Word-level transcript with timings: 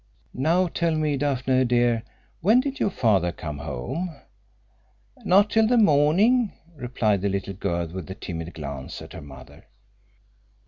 "Now, 0.33 0.65
tell 0.67 0.95
me, 0.95 1.15
Daphne, 1.15 1.63
dear, 1.63 2.01
when 2.39 2.59
did 2.59 2.79
your 2.79 2.89
father 2.89 3.31
come 3.31 3.59
home?" 3.59 4.15
"Not 5.23 5.51
till 5.51 5.67
morning," 5.77 6.53
replied 6.75 7.21
the 7.21 7.29
little 7.29 7.53
girl, 7.53 7.85
with 7.87 8.09
a 8.09 8.15
timid 8.15 8.55
glance 8.55 8.99
at 9.03 9.13
her 9.13 9.21
mother. 9.21 9.67